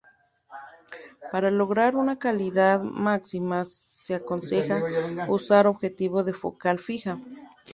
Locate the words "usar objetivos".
5.29-6.25